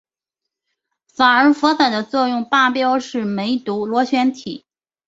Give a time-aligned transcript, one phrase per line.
[1.05, 4.65] 洒尔佛散的作用靶标是梅毒螺旋体。